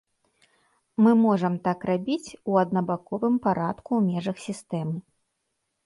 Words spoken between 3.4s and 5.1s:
парадку ў межах сістэмы.